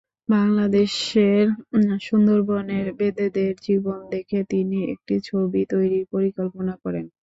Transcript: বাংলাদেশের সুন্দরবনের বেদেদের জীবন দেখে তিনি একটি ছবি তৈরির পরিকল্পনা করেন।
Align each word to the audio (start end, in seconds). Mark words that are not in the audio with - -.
বাংলাদেশের 0.29 1.45
সুন্দরবনের 2.01 2.85
বেদেদের 2.99 3.51
জীবন 3.65 3.99
দেখে 4.13 4.39
তিনি 4.51 4.77
একটি 4.93 5.15
ছবি 5.27 5.61
তৈরির 5.71 6.05
পরিকল্পনা 6.13 6.73
করেন। 6.83 7.05